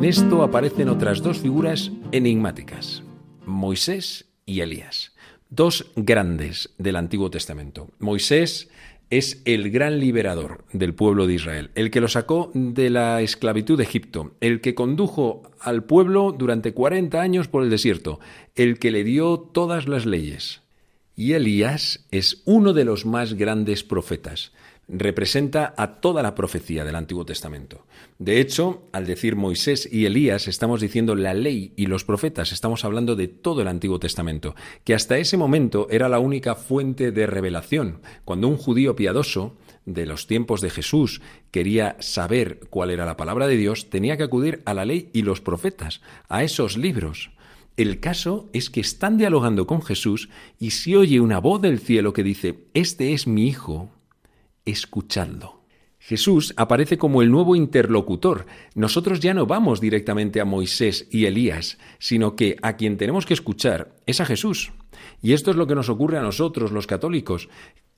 En 0.00 0.04
esto 0.06 0.42
aparecen 0.42 0.88
otras 0.88 1.20
dos 1.20 1.40
figuras 1.40 1.92
enigmáticas, 2.10 3.02
Moisés 3.50 4.26
y 4.46 4.60
Elías, 4.60 5.12
dos 5.50 5.90
grandes 5.96 6.70
del 6.78 6.96
Antiguo 6.96 7.30
Testamento. 7.30 7.90
Moisés 7.98 8.70
es 9.10 9.42
el 9.44 9.70
gran 9.70 9.98
liberador 9.98 10.64
del 10.72 10.94
pueblo 10.94 11.26
de 11.26 11.34
Israel, 11.34 11.70
el 11.74 11.90
que 11.90 12.00
lo 12.00 12.06
sacó 12.06 12.52
de 12.54 12.90
la 12.90 13.20
esclavitud 13.20 13.76
de 13.76 13.84
Egipto, 13.84 14.34
el 14.40 14.60
que 14.60 14.76
condujo 14.76 15.42
al 15.58 15.82
pueblo 15.84 16.32
durante 16.32 16.72
40 16.72 17.20
años 17.20 17.48
por 17.48 17.64
el 17.64 17.70
desierto, 17.70 18.20
el 18.54 18.78
que 18.78 18.92
le 18.92 19.02
dio 19.02 19.38
todas 19.38 19.88
las 19.88 20.06
leyes. 20.06 20.62
Y 21.16 21.32
Elías 21.32 22.06
es 22.12 22.42
uno 22.44 22.72
de 22.72 22.84
los 22.84 23.04
más 23.04 23.34
grandes 23.34 23.82
profetas. 23.82 24.52
Representa 24.92 25.72
a 25.76 26.00
toda 26.00 26.20
la 26.20 26.34
profecía 26.34 26.84
del 26.84 26.96
Antiguo 26.96 27.24
Testamento. 27.24 27.86
De 28.18 28.40
hecho, 28.40 28.88
al 28.90 29.06
decir 29.06 29.36
Moisés 29.36 29.88
y 29.90 30.04
Elías, 30.04 30.48
estamos 30.48 30.80
diciendo 30.80 31.14
la 31.14 31.32
ley 31.32 31.72
y 31.76 31.86
los 31.86 32.04
profetas, 32.04 32.50
estamos 32.50 32.84
hablando 32.84 33.14
de 33.14 33.28
todo 33.28 33.62
el 33.62 33.68
Antiguo 33.68 34.00
Testamento, 34.00 34.56
que 34.82 34.94
hasta 34.94 35.18
ese 35.18 35.36
momento 35.36 35.86
era 35.90 36.08
la 36.08 36.18
única 36.18 36.56
fuente 36.56 37.12
de 37.12 37.26
revelación. 37.28 38.00
Cuando 38.24 38.48
un 38.48 38.56
judío 38.56 38.96
piadoso 38.96 39.56
de 39.86 40.06
los 40.06 40.26
tiempos 40.26 40.60
de 40.60 40.70
Jesús 40.70 41.22
quería 41.52 41.94
saber 42.00 42.58
cuál 42.68 42.90
era 42.90 43.06
la 43.06 43.16
palabra 43.16 43.46
de 43.46 43.56
Dios, 43.56 43.90
tenía 43.90 44.16
que 44.16 44.24
acudir 44.24 44.60
a 44.64 44.74
la 44.74 44.84
ley 44.84 45.08
y 45.12 45.22
los 45.22 45.40
profetas, 45.40 46.00
a 46.28 46.42
esos 46.42 46.76
libros. 46.76 47.30
El 47.76 48.00
caso 48.00 48.50
es 48.52 48.70
que 48.70 48.80
están 48.80 49.18
dialogando 49.18 49.68
con 49.68 49.82
Jesús 49.82 50.30
y 50.58 50.72
se 50.72 50.96
oye 50.96 51.20
una 51.20 51.38
voz 51.38 51.62
del 51.62 51.78
cielo 51.78 52.12
que 52.12 52.24
dice, 52.24 52.58
Este 52.74 53.12
es 53.12 53.28
mi 53.28 53.46
Hijo, 53.46 53.88
escuchadlo. 54.64 55.60
Jesús 55.98 56.54
aparece 56.56 56.96
como 56.96 57.20
el 57.20 57.30
nuevo 57.30 57.54
interlocutor. 57.54 58.46
Nosotros 58.74 59.20
ya 59.20 59.34
no 59.34 59.46
vamos 59.46 59.80
directamente 59.80 60.40
a 60.40 60.46
Moisés 60.46 61.06
y 61.10 61.26
Elías, 61.26 61.78
sino 61.98 62.36
que 62.36 62.56
a 62.62 62.76
quien 62.76 62.96
tenemos 62.96 63.26
que 63.26 63.34
escuchar 63.34 63.94
es 64.06 64.20
a 64.20 64.24
Jesús. 64.24 64.72
Y 65.22 65.34
esto 65.34 65.50
es 65.50 65.56
lo 65.56 65.66
que 65.66 65.74
nos 65.74 65.90
ocurre 65.90 66.18
a 66.18 66.22
nosotros, 66.22 66.72
los 66.72 66.86
católicos. 66.86 67.48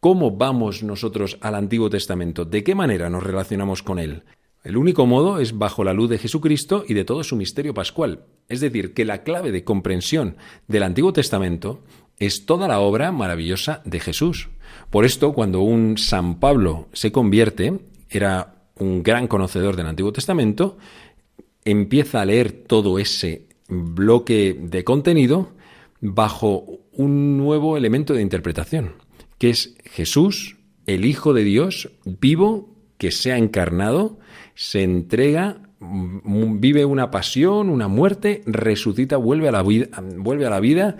¿Cómo 0.01 0.33
vamos 0.33 0.83
nosotros 0.83 1.39
al 1.41 1.55
Antiguo 1.55 1.89
Testamento? 1.89 2.45
¿De 2.45 2.65
qué 2.65 2.75
manera 2.75 3.09
nos 3.09 3.23
relacionamos 3.23 3.85
con 3.85 4.01
él? 4.01 4.25
El 4.65 4.77
único 4.77 5.07
modo 5.07 5.39
es 5.39 5.59
bajo 5.59 5.85
la 5.85 5.93
luz 5.93 6.11
de 6.11 6.19
Jesucristo 6.19 6.85
y 6.87 6.95
de 6.95 7.05
todo 7.05 7.23
su 7.23 7.37
misterio 7.37 7.73
pascual. 7.73 8.27
Es 8.49 8.61
decir, 8.61 8.95
que 8.95 9.05
la 9.05 9.23
clave 9.23 9.53
de 9.53 9.65
comprensión 9.65 10.37
del 10.67 10.83
Antiguo 10.83 11.13
Testamento 11.13 11.83
es 12.19 12.47
toda 12.47 12.69
la 12.69 12.81
obra 12.81 13.11
maravillosa 13.11 13.83
de 13.85 14.01
Jesús. 14.01 14.51
Por 14.93 15.07
esto, 15.07 15.33
cuando 15.33 15.63
un 15.63 15.97
San 15.97 16.39
Pablo 16.39 16.87
se 16.93 17.13
convierte, 17.13 17.81
era 18.11 18.57
un 18.77 19.03
gran 19.03 19.27
conocedor 19.27 19.75
del 19.75 19.87
Antiguo 19.87 20.13
Testamento, 20.13 20.77
empieza 21.65 22.21
a 22.21 22.27
leer 22.27 22.53
todo 22.53 22.99
ese 22.99 23.47
bloque 23.71 24.55
de 24.61 24.85
contenido 24.85 25.55
bajo 26.03 26.81
un 26.93 27.39
nuevo 27.39 27.79
elemento 27.79 28.13
de 28.13 28.21
interpretación, 28.21 28.97
que 29.39 29.49
es 29.49 29.77
Jesús, 29.87 30.59
el 30.85 31.07
Hijo 31.07 31.33
de 31.33 31.45
Dios, 31.45 31.89
vivo, 32.05 32.69
que 32.99 33.13
se 33.13 33.33
ha 33.33 33.39
encarnado, 33.39 34.19
se 34.55 34.83
entrega, 34.83 35.71
vive 35.81 36.85
una 36.85 37.11
pasión, 37.11 37.71
una 37.71 37.89
muerte, 37.89 38.43
resucita, 38.45 39.17
vuelve 39.17 39.49
a 39.49 39.53
la 39.53 39.63
vida, 39.63 39.87
vuelve 40.19 40.45
a 40.45 40.51
la 40.51 40.61
vida 40.61 40.99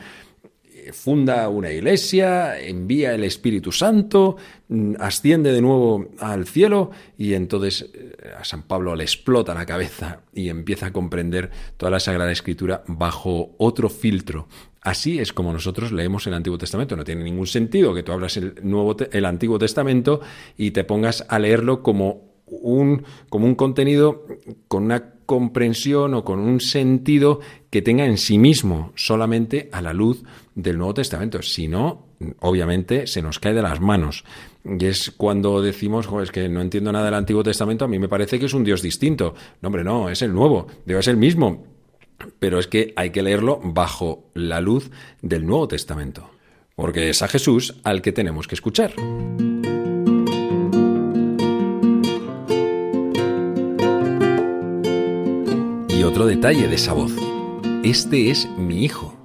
funda 0.93 1.49
una 1.49 1.71
iglesia, 1.71 2.59
envía 2.59 3.15
el 3.15 3.25
Espíritu 3.25 3.73
Santo, 3.73 4.37
mm, 4.69 4.95
asciende 4.99 5.53
de 5.53 5.61
nuevo 5.61 6.09
al 6.19 6.47
cielo 6.47 6.91
y 7.17 7.35
entonces 7.35 7.91
eh, 7.95 8.17
a 8.39 8.45
San 8.45 8.63
Pablo 8.63 8.97
le 8.97 9.05
explota 9.05 9.55
la 9.55 9.67
cabeza 9.67 10.21
y 10.35 10.49
empieza 10.49 10.87
a 10.87 10.93
comprender 10.93 11.51
toda 11.77 11.91
la 11.91 12.01
Sagrada 12.01 12.33
Escritura 12.33 12.83
bajo 12.87 13.55
otro 13.59 13.89
filtro. 13.89 14.49
Así 14.81 15.21
es 15.21 15.33
como 15.33 15.53
nosotros 15.53 15.93
leemos 15.93 16.27
el 16.27 16.35
Antiguo 16.35 16.59
Testamento. 16.59 16.97
No 16.97 17.05
tiene 17.05 17.23
ningún 17.23 17.47
sentido 17.47 17.95
que 17.95 18.03
tú 18.03 18.11
hablas 18.11 18.37
el, 18.37 18.55
Nuevo, 18.63 18.97
el 19.13 19.25
Antiguo 19.25 19.59
Testamento 19.59 20.21
y 20.59 20.73
te 20.73 20.83
pongas 20.83 21.25
a 21.29 21.39
leerlo 21.39 21.83
como 21.83 22.33
un, 22.47 23.05
como 23.29 23.47
un 23.47 23.55
contenido 23.55 24.27
con 24.67 24.85
una 24.85 25.13
comprensión 25.33 26.13
o 26.13 26.25
con 26.25 26.41
un 26.41 26.61
sentido 26.61 27.41
que 27.71 27.81
tenga 27.81 28.05
en 28.05 28.19
sí 28.19 28.37
mismo 28.37 28.93
solamente 28.97 29.71
a 29.73 29.81
la 29.81 29.95
luz 29.95 30.23
del 30.55 30.77
Nuevo 30.77 30.93
Testamento. 30.93 31.41
Si 31.41 31.69
no, 31.69 32.09
obviamente 32.41 33.07
se 33.07 33.23
nos 33.23 33.39
cae 33.39 33.55
de 33.55 33.63
las 33.63 33.81
manos. 33.81 34.25
Y 34.63 34.85
es 34.85 35.11
cuando 35.11 35.63
decimos, 35.63 36.07
es 36.23 36.31
que 36.31 36.51
no 36.51 36.61
entiendo 36.61 36.93
nada 36.93 37.07
del 37.07 37.15
Antiguo 37.15 37.43
Testamento, 37.43 37.87
a 37.87 37.89
mí 37.89 37.99
me 37.99 38.11
parece 38.11 38.39
que 38.39 38.45
es 38.45 38.53
un 38.53 38.63
Dios 38.63 38.83
distinto. 38.83 39.35
No, 39.63 39.69
hombre, 39.69 39.85
no, 39.85 40.11
es 40.11 40.21
el 40.21 40.35
nuevo, 40.35 40.67
debe 40.85 41.03
ser 41.03 41.13
el 41.13 41.21
mismo. 41.21 41.65
Pero 42.39 42.59
es 42.59 42.67
que 42.67 42.93
hay 42.95 43.09
que 43.09 43.23
leerlo 43.23 43.59
bajo 43.65 44.25
la 44.35 44.61
luz 44.61 44.91
del 45.23 45.47
Nuevo 45.47 45.67
Testamento. 45.67 46.29
Porque 46.77 47.09
es 47.09 47.23
a 47.23 47.29
Jesús 47.29 47.81
al 47.85 48.03
que 48.03 48.13
tenemos 48.13 48.47
que 48.47 48.55
escuchar. 48.55 48.93
Otro 56.13 56.27
detalle 56.27 56.69
de 56.69 56.75
esa 56.75 56.93
voz. 56.93 57.11
Este 57.83 58.29
es 58.29 58.47
mi 58.59 58.85
hijo. 58.85 59.17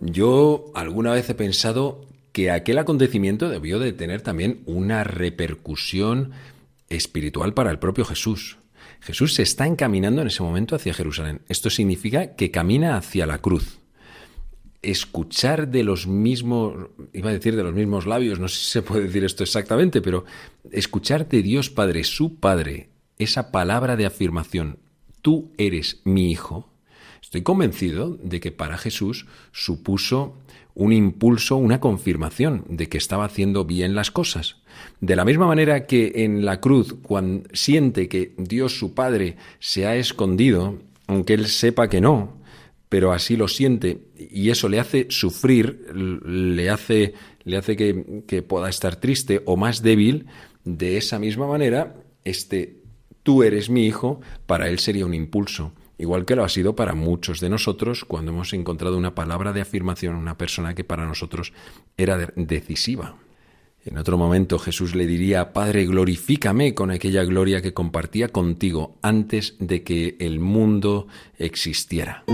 Yo 0.00 0.72
alguna 0.74 1.12
vez 1.12 1.28
he 1.28 1.34
pensado 1.34 2.06
que 2.32 2.50
aquel 2.50 2.78
acontecimiento 2.78 3.50
debió 3.50 3.78
de 3.78 3.92
tener 3.92 4.22
también 4.22 4.62
una 4.64 5.04
repercusión 5.04 6.30
espiritual 6.88 7.52
para 7.52 7.70
el 7.70 7.78
propio 7.78 8.06
Jesús. 8.06 8.56
Jesús 9.00 9.34
se 9.34 9.42
está 9.42 9.66
encaminando 9.66 10.22
en 10.22 10.28
ese 10.28 10.42
momento 10.42 10.74
hacia 10.74 10.94
Jerusalén. 10.94 11.42
Esto 11.50 11.68
significa 11.68 12.36
que 12.36 12.50
camina 12.50 12.96
hacia 12.96 13.26
la 13.26 13.42
cruz. 13.42 13.80
Escuchar 14.80 15.68
de 15.68 15.84
los 15.84 16.06
mismos, 16.06 16.88
iba 17.12 17.28
a 17.28 17.34
decir 17.34 17.54
de 17.54 17.64
los 17.64 17.74
mismos 17.74 18.06
labios, 18.06 18.40
no 18.40 18.48
sé 18.48 18.60
si 18.60 18.70
se 18.70 18.82
puede 18.82 19.08
decir 19.08 19.24
esto 19.24 19.42
exactamente, 19.42 20.00
pero 20.00 20.24
escuchar 20.72 21.28
de 21.28 21.42
Dios 21.42 21.68
Padre, 21.68 22.02
su 22.02 22.36
Padre, 22.36 22.88
esa 23.18 23.52
palabra 23.52 23.96
de 23.96 24.06
afirmación, 24.06 24.78
tú 25.24 25.50
eres 25.56 26.02
mi 26.04 26.30
hijo, 26.30 26.68
estoy 27.22 27.40
convencido 27.40 28.10
de 28.22 28.40
que 28.40 28.52
para 28.52 28.76
Jesús 28.76 29.24
supuso 29.52 30.36
un 30.74 30.92
impulso, 30.92 31.56
una 31.56 31.80
confirmación 31.80 32.66
de 32.68 32.90
que 32.90 32.98
estaba 32.98 33.24
haciendo 33.24 33.64
bien 33.64 33.94
las 33.94 34.10
cosas. 34.10 34.56
De 35.00 35.16
la 35.16 35.24
misma 35.24 35.46
manera 35.46 35.86
que 35.86 36.12
en 36.16 36.44
la 36.44 36.60
cruz, 36.60 36.96
cuando 37.00 37.48
siente 37.54 38.06
que 38.06 38.34
Dios 38.36 38.78
su 38.78 38.92
Padre 38.92 39.36
se 39.60 39.86
ha 39.86 39.96
escondido, 39.96 40.78
aunque 41.06 41.32
él 41.32 41.46
sepa 41.46 41.88
que 41.88 42.02
no, 42.02 42.36
pero 42.90 43.14
así 43.14 43.38
lo 43.38 43.48
siente 43.48 44.02
y 44.18 44.50
eso 44.50 44.68
le 44.68 44.78
hace 44.78 45.06
sufrir, 45.08 45.86
le 45.94 46.68
hace, 46.68 47.14
le 47.44 47.56
hace 47.56 47.76
que, 47.76 48.22
que 48.26 48.42
pueda 48.42 48.68
estar 48.68 48.96
triste 48.96 49.40
o 49.46 49.56
más 49.56 49.80
débil, 49.80 50.26
de 50.64 50.98
esa 50.98 51.18
misma 51.18 51.46
manera, 51.46 51.96
este 52.24 52.83
tú 53.24 53.42
eres 53.42 53.68
mi 53.68 53.86
hijo, 53.86 54.20
para 54.46 54.68
él 54.68 54.78
sería 54.78 55.06
un 55.06 55.14
impulso, 55.14 55.72
igual 55.98 56.24
que 56.24 56.36
lo 56.36 56.44
ha 56.44 56.48
sido 56.48 56.76
para 56.76 56.94
muchos 56.94 57.40
de 57.40 57.48
nosotros 57.48 58.04
cuando 58.04 58.30
hemos 58.30 58.52
encontrado 58.52 58.96
una 58.96 59.16
palabra 59.16 59.52
de 59.52 59.62
afirmación, 59.62 60.14
una 60.14 60.38
persona 60.38 60.74
que 60.74 60.84
para 60.84 61.06
nosotros 61.06 61.52
era 61.96 62.16
decisiva. 62.36 63.16
En 63.84 63.98
otro 63.98 64.16
momento 64.16 64.58
Jesús 64.58 64.94
le 64.94 65.06
diría, 65.06 65.52
Padre, 65.52 65.84
glorifícame 65.86 66.74
con 66.74 66.90
aquella 66.90 67.24
gloria 67.24 67.60
que 67.60 67.74
compartía 67.74 68.28
contigo 68.28 68.96
antes 69.02 69.56
de 69.58 69.82
que 69.82 70.16
el 70.20 70.38
mundo 70.38 71.06
existiera. 71.38 72.24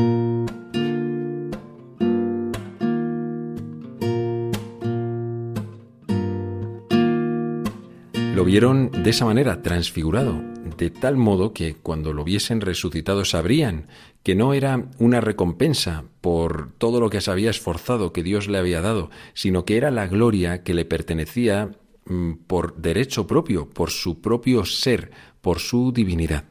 Lo 8.35 8.45
vieron 8.45 8.91
de 8.91 9.11
esa 9.11 9.27
manera, 9.27 9.61
transfigurado, 9.61 10.41
de 10.77 10.91
tal 10.91 11.17
modo 11.17 11.53
que 11.53 11.75
cuando 11.75 12.13
lo 12.13 12.25
viesen 12.25 12.61
resucitado 12.61 13.25
sabrían 13.25 13.87
que 14.23 14.35
no 14.35 14.53
era 14.53 14.89
una 14.99 15.21
recompensa 15.21 16.05
por 16.21 16.73
todo 16.79 17.01
lo 17.01 17.11
que 17.11 17.21
se 17.21 17.31
había 17.31 17.51
esforzado 17.51 18.13
que 18.13 18.23
Dios 18.23 18.49
le 18.49 18.59
había 18.59 18.81
dado, 18.81 19.11
sino 19.35 19.65
que 19.65 19.77
era 19.77 19.91
la 19.91 20.07
gloria 20.07 20.63
que 20.63 20.75
le 20.75 20.85
pertenecía 20.85 21.71
mm, 22.05 22.33
por 22.47 22.77
derecho 22.77 23.27
propio, 23.27 23.71
por 23.71 23.91
su 23.91 24.21
propio 24.21 24.65
ser, 24.65 25.11
por 25.41 25.59
su 25.59 25.93
divinidad. 25.93 26.45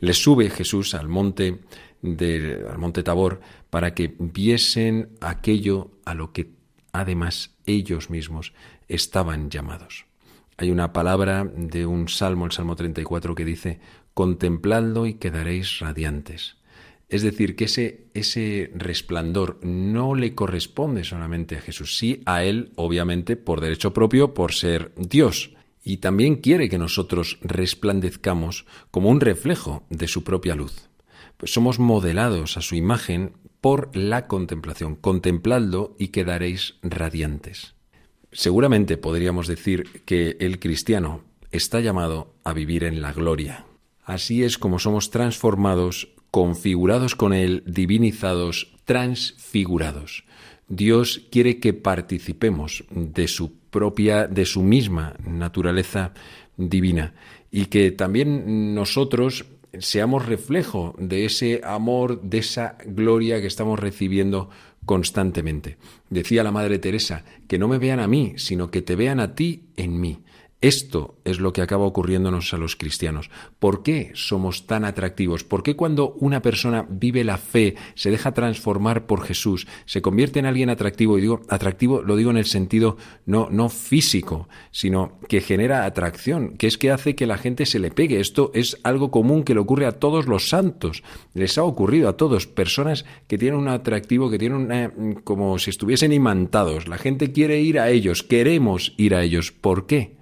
Le 0.00 0.14
sube 0.14 0.50
Jesús 0.50 0.94
al 0.94 1.08
monte 1.08 1.60
al 2.02 2.78
monte 2.78 3.02
Tabor 3.02 3.40
para 3.68 3.94
que 3.94 4.14
viesen 4.18 5.10
aquello 5.20 5.90
a 6.06 6.14
lo 6.14 6.32
que 6.32 6.50
además 6.92 7.54
ellos 7.66 8.08
mismos 8.08 8.54
estaban 8.88 9.50
llamados. 9.50 10.06
Hay 10.60 10.70
una 10.70 10.92
palabra 10.92 11.50
de 11.56 11.86
un 11.86 12.08
salmo, 12.08 12.44
el 12.44 12.52
Salmo 12.52 12.76
34, 12.76 13.34
que 13.34 13.46
dice, 13.46 13.80
contempladlo 14.12 15.06
y 15.06 15.14
quedaréis 15.14 15.78
radiantes. 15.78 16.58
Es 17.08 17.22
decir, 17.22 17.56
que 17.56 17.64
ese, 17.64 18.70
resplandor 18.74 19.58
no 19.64 20.14
le 20.14 20.34
corresponde 20.34 21.02
solamente 21.02 21.56
a 21.56 21.62
Jesús, 21.62 21.96
sí 21.96 22.20
a 22.26 22.44
Él, 22.44 22.72
obviamente, 22.76 23.36
por 23.36 23.62
derecho 23.62 23.94
propio, 23.94 24.34
por 24.34 24.52
ser 24.52 24.92
Dios. 24.98 25.54
Y 25.82 25.96
también 25.96 26.36
quiere 26.36 26.68
que 26.68 26.76
nosotros 26.76 27.38
resplandezcamos 27.40 28.66
como 28.90 29.08
un 29.08 29.22
reflejo 29.22 29.86
de 29.88 30.08
su 30.08 30.24
propia 30.24 30.56
luz. 30.56 30.90
Pues 31.38 31.54
somos 31.54 31.78
modelados 31.78 32.58
a 32.58 32.60
su 32.60 32.74
imagen 32.74 33.32
por 33.62 33.96
la 33.96 34.26
contemplación. 34.26 34.94
Contempladlo 34.94 35.96
y 35.98 36.08
quedaréis 36.08 36.74
radiantes. 36.82 37.79
Seguramente 38.32 38.96
podríamos 38.96 39.46
decir 39.46 40.02
que 40.04 40.36
el 40.40 40.58
cristiano 40.60 41.22
está 41.50 41.80
llamado 41.80 42.34
a 42.44 42.52
vivir 42.52 42.84
en 42.84 43.02
la 43.02 43.12
gloria. 43.12 43.66
Así 44.04 44.44
es 44.44 44.58
como 44.58 44.78
somos 44.78 45.10
transformados, 45.10 46.08
configurados 46.30 47.16
con 47.16 47.32
Él, 47.32 47.62
divinizados, 47.66 48.72
transfigurados. 48.84 50.24
Dios 50.68 51.26
quiere 51.32 51.58
que 51.58 51.74
participemos 51.74 52.84
de 52.90 53.26
su 53.26 53.52
propia, 53.70 54.28
de 54.28 54.44
su 54.44 54.62
misma 54.62 55.14
naturaleza 55.24 56.12
divina 56.56 57.14
y 57.50 57.66
que 57.66 57.90
también 57.90 58.74
nosotros 58.74 59.46
seamos 59.78 60.26
reflejo 60.26 60.94
de 60.98 61.24
ese 61.24 61.60
amor, 61.64 62.22
de 62.22 62.38
esa 62.38 62.76
gloria 62.84 63.40
que 63.40 63.46
estamos 63.46 63.78
recibiendo 63.78 64.50
constantemente. 64.90 65.76
Decía 66.08 66.42
la 66.42 66.50
Madre 66.50 66.80
Teresa, 66.80 67.24
que 67.46 67.60
no 67.60 67.68
me 67.68 67.78
vean 67.78 68.00
a 68.00 68.08
mí, 68.08 68.34
sino 68.38 68.72
que 68.72 68.82
te 68.82 68.96
vean 68.96 69.20
a 69.20 69.36
ti 69.36 69.66
en 69.76 70.00
mí. 70.00 70.24
Esto 70.60 71.14
es 71.24 71.40
lo 71.40 71.54
que 71.54 71.62
acaba 71.62 71.86
ocurriéndonos 71.86 72.52
a 72.52 72.58
los 72.58 72.76
cristianos. 72.76 73.30
¿Por 73.58 73.82
qué 73.82 74.10
somos 74.12 74.66
tan 74.66 74.84
atractivos? 74.84 75.42
¿Por 75.42 75.62
qué 75.62 75.74
cuando 75.74 76.12
una 76.20 76.42
persona 76.42 76.86
vive 76.86 77.24
la 77.24 77.38
fe, 77.38 77.76
se 77.94 78.10
deja 78.10 78.34
transformar 78.34 79.06
por 79.06 79.22
Jesús, 79.22 79.66
se 79.86 80.02
convierte 80.02 80.38
en 80.38 80.44
alguien 80.44 80.68
atractivo? 80.68 81.16
Y 81.16 81.22
digo 81.22 81.40
atractivo, 81.48 82.02
lo 82.02 82.14
digo 82.14 82.30
en 82.30 82.36
el 82.36 82.44
sentido 82.44 82.98
no, 83.24 83.48
no 83.50 83.70
físico, 83.70 84.50
sino 84.70 85.18
que 85.28 85.40
genera 85.40 85.86
atracción, 85.86 86.58
que 86.58 86.66
es 86.66 86.76
que 86.76 86.90
hace 86.90 87.14
que 87.14 87.26
la 87.26 87.38
gente 87.38 87.64
se 87.64 87.78
le 87.78 87.90
pegue. 87.90 88.20
Esto 88.20 88.50
es 88.52 88.76
algo 88.82 89.10
común 89.10 89.44
que 89.44 89.54
le 89.54 89.60
ocurre 89.60 89.86
a 89.86 89.98
todos 89.98 90.26
los 90.26 90.50
santos. 90.50 91.02
Les 91.32 91.56
ha 91.56 91.64
ocurrido 91.64 92.06
a 92.06 92.18
todos, 92.18 92.46
personas 92.46 93.06
que 93.28 93.38
tienen 93.38 93.58
un 93.58 93.68
atractivo, 93.68 94.28
que 94.28 94.38
tienen 94.38 94.58
una, 94.58 94.92
como 95.24 95.58
si 95.58 95.70
estuviesen 95.70 96.12
imantados. 96.12 96.86
La 96.86 96.98
gente 96.98 97.32
quiere 97.32 97.62
ir 97.62 97.78
a 97.78 97.88
ellos, 97.88 98.22
queremos 98.22 98.92
ir 98.98 99.14
a 99.14 99.22
ellos. 99.22 99.52
¿Por 99.52 99.86
qué? 99.86 100.19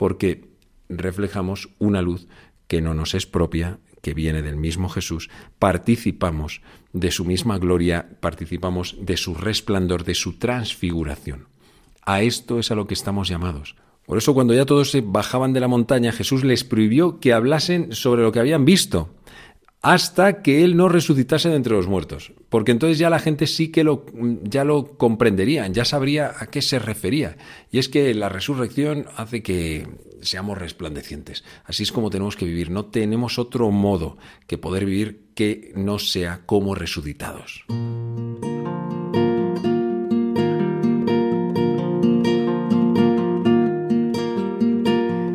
Porque 0.00 0.48
reflejamos 0.88 1.68
una 1.78 2.00
luz 2.00 2.26
que 2.68 2.80
no 2.80 2.94
nos 2.94 3.12
es 3.12 3.26
propia, 3.26 3.80
que 4.00 4.14
viene 4.14 4.40
del 4.40 4.56
mismo 4.56 4.88
Jesús, 4.88 5.28
participamos 5.58 6.62
de 6.94 7.10
su 7.10 7.26
misma 7.26 7.58
gloria, 7.58 8.08
participamos 8.20 8.96
de 8.98 9.18
su 9.18 9.34
resplandor, 9.34 10.04
de 10.04 10.14
su 10.14 10.38
transfiguración. 10.38 11.48
A 12.00 12.22
esto 12.22 12.58
es 12.58 12.70
a 12.70 12.76
lo 12.76 12.86
que 12.86 12.94
estamos 12.94 13.28
llamados. 13.28 13.76
Por 14.06 14.16
eso 14.16 14.32
cuando 14.32 14.54
ya 14.54 14.64
todos 14.64 14.90
se 14.90 15.02
bajaban 15.02 15.52
de 15.52 15.60
la 15.60 15.68
montaña, 15.68 16.12
Jesús 16.12 16.44
les 16.44 16.64
prohibió 16.64 17.20
que 17.20 17.34
hablasen 17.34 17.92
sobre 17.92 18.22
lo 18.22 18.32
que 18.32 18.40
habían 18.40 18.64
visto, 18.64 19.10
hasta 19.82 20.42
que 20.42 20.62
él 20.62 20.76
no 20.76 20.88
resucitase 20.88 21.48
de 21.48 21.56
entre 21.56 21.74
los 21.74 21.86
muertos, 21.86 22.32
porque 22.48 22.72
entonces 22.72 22.98
ya 22.98 23.08
la 23.08 23.18
gente 23.18 23.46
sí 23.46 23.68
que 23.68 23.84
lo 23.84 24.04
ya 24.42 24.64
lo 24.64 24.98
comprendería, 24.98 25.66
ya 25.68 25.84
sabría 25.84 26.32
a 26.38 26.46
qué 26.46 26.60
se 26.60 26.78
refería. 26.78 27.36
Y 27.70 27.78
es 27.78 27.88
que 27.88 28.12
la 28.14 28.28
resurrección 28.28 29.06
hace 29.16 29.42
que 29.42 29.88
seamos 30.20 30.58
resplandecientes. 30.58 31.44
Así 31.64 31.82
es 31.82 31.92
como 31.92 32.10
tenemos 32.10 32.36
que 32.36 32.44
vivir, 32.44 32.70
no 32.70 32.86
tenemos 32.86 33.38
otro 33.38 33.70
modo 33.70 34.18
que 34.46 34.58
poder 34.58 34.84
vivir 34.84 35.30
que 35.34 35.72
no 35.74 35.98
sea 35.98 36.42
como 36.44 36.74
resucitados. 36.74 37.64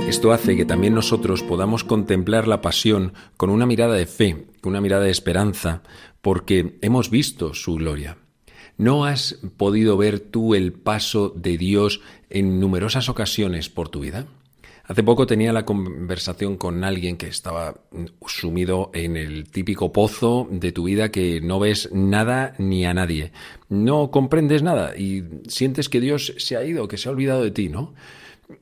Esto 0.07 0.31
hace 0.31 0.55
que 0.55 0.65
también 0.65 0.93
nosotros 0.93 1.41
podamos 1.41 1.83
contemplar 1.83 2.47
la 2.47 2.61
pasión 2.61 3.13
con 3.37 3.49
una 3.49 3.65
mirada 3.65 3.95
de 3.95 4.05
fe, 4.05 4.45
con 4.61 4.71
una 4.71 4.81
mirada 4.81 5.03
de 5.03 5.09
esperanza, 5.09 5.81
porque 6.21 6.77
hemos 6.81 7.09
visto 7.09 7.55
su 7.55 7.75
gloria. 7.75 8.17
¿No 8.77 9.05
has 9.05 9.39
podido 9.57 9.97
ver 9.97 10.19
tú 10.19 10.53
el 10.53 10.73
paso 10.73 11.29
de 11.29 11.57
Dios 11.57 12.01
en 12.29 12.59
numerosas 12.59 13.09
ocasiones 13.09 13.69
por 13.69 13.89
tu 13.89 14.01
vida? 14.01 14.27
Hace 14.83 15.01
poco 15.01 15.25
tenía 15.25 15.51
la 15.51 15.65
conversación 15.65 16.57
con 16.57 16.83
alguien 16.83 17.17
que 17.17 17.27
estaba 17.27 17.81
sumido 18.27 18.91
en 18.93 19.17
el 19.17 19.49
típico 19.49 19.91
pozo 19.91 20.47
de 20.51 20.71
tu 20.71 20.83
vida 20.83 21.09
que 21.09 21.41
no 21.41 21.59
ves 21.59 21.89
nada 21.91 22.53
ni 22.59 22.85
a 22.85 22.93
nadie. 22.93 23.31
No 23.69 24.11
comprendes 24.11 24.61
nada 24.61 24.95
y 24.95 25.23
sientes 25.47 25.89
que 25.89 25.99
Dios 25.99 26.35
se 26.37 26.55
ha 26.55 26.63
ido, 26.63 26.87
que 26.87 26.97
se 26.97 27.09
ha 27.09 27.11
olvidado 27.11 27.41
de 27.41 27.49
ti, 27.49 27.69
¿no? 27.69 27.95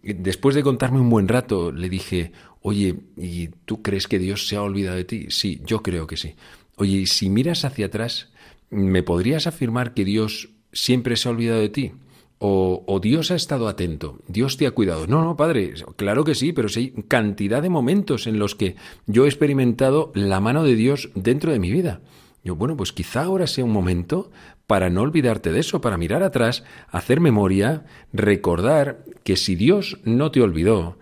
Después 0.02 0.56
de 0.56 0.64
contarme 0.64 1.00
un 1.00 1.10
buen 1.10 1.28
rato, 1.28 1.72
le 1.72 1.90
dije, 1.90 2.32
oye, 2.62 2.96
¿y 3.18 3.50
tú 3.66 3.82
crees 3.82 4.08
que 4.08 4.20
Dios 4.20 4.48
se 4.48 4.56
ha 4.56 4.62
olvidado 4.62 4.96
de 4.96 5.04
ti? 5.04 5.28
Sí, 5.30 5.62
yo 5.66 5.84
creo 5.84 6.08
que 6.08 6.18
sí. 6.18 6.36
Oye, 6.76 7.06
si 7.06 7.30
miras 7.30 7.66
hacia 7.66 7.88
atrás, 7.88 8.30
¿me 8.70 9.04
podrías 9.04 9.46
afirmar 9.48 9.94
que 9.94 10.06
Dios 10.06 10.50
siempre 10.72 11.16
se 11.18 11.28
ha 11.28 11.32
olvidado 11.32 11.60
de 11.60 11.70
ti? 11.70 11.92
O, 12.40 12.84
o, 12.88 13.00
Dios 13.00 13.32
ha 13.32 13.36
estado 13.36 13.70
atento, 13.70 14.20
Dios 14.28 14.58
te 14.58 14.68
ha 14.68 14.72
cuidado. 14.72 15.08
No, 15.08 15.24
no, 15.24 15.38
padre, 15.38 15.74
claro 15.96 16.26
que 16.26 16.36
sí, 16.36 16.52
pero 16.52 16.68
sí 16.68 16.94
hay 16.96 17.04
cantidad 17.04 17.62
de 17.62 17.70
momentos 17.70 18.28
en 18.28 18.38
los 18.38 18.54
que 18.56 18.76
yo 19.06 19.24
he 19.24 19.30
experimentado 19.30 20.12
la 20.14 20.42
mano 20.42 20.64
de 20.64 20.76
Dios 20.76 21.10
dentro 21.16 21.54
de 21.54 21.60
mi 21.60 21.72
vida. 21.72 22.02
Yo, 22.44 22.56
bueno, 22.56 22.76
pues 22.76 22.92
quizá 22.92 23.24
ahora 23.24 23.48
sea 23.48 23.64
un 23.64 23.72
momento 23.72 24.30
para 24.68 24.90
no 24.90 25.02
olvidarte 25.02 25.54
de 25.54 25.60
eso, 25.60 25.80
para 25.80 25.98
mirar 25.98 26.24
atrás, 26.24 26.66
hacer 26.90 27.22
memoria, 27.22 27.86
recordar 28.12 29.06
que 29.24 29.38
si 29.38 29.56
Dios 29.56 30.00
no 30.04 30.32
te 30.32 30.42
olvidó, 30.42 30.98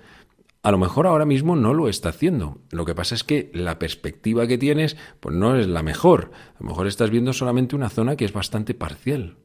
a 0.64 0.72
lo 0.72 0.78
mejor 0.78 1.08
ahora 1.08 1.26
mismo 1.26 1.56
no 1.56 1.74
lo 1.74 1.90
está 1.90 2.10
haciendo. 2.10 2.60
Lo 2.70 2.86
que 2.86 2.94
pasa 2.94 3.16
es 3.16 3.24
que 3.24 3.50
la 3.54 3.80
perspectiva 3.80 4.46
que 4.48 4.58
tienes 4.58 4.96
pues 5.20 5.36
no 5.36 5.56
es 5.56 5.68
la 5.68 5.82
mejor. 5.82 6.32
A 6.56 6.64
lo 6.64 6.70
mejor 6.70 6.88
estás 6.88 7.10
viendo 7.10 7.34
solamente 7.34 7.76
una 7.76 7.90
zona 7.90 8.16
que 8.16 8.26
es 8.26 8.34
bastante 8.34 8.74
parcial. 8.74 9.38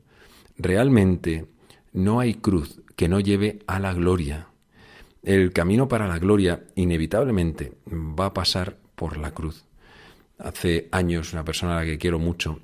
Realmente 0.58 1.46
no 1.92 2.20
hay 2.20 2.34
cruz 2.34 2.82
que 2.96 3.08
no 3.08 3.20
lleve 3.20 3.60
a 3.66 3.78
la 3.80 3.94
gloria. 3.94 4.48
El 5.22 5.52
camino 5.52 5.88
para 5.88 6.06
la 6.06 6.18
gloria 6.18 6.64
inevitablemente 6.74 7.72
va 7.90 8.26
a 8.26 8.34
pasar 8.34 8.76
por 8.94 9.16
la 9.16 9.32
cruz. 9.32 9.64
Hace 10.38 10.88
años 10.92 11.32
una 11.32 11.44
persona 11.44 11.72
a 11.72 11.80
la 11.80 11.86
que 11.86 11.98
quiero 11.98 12.18
mucho 12.18 12.60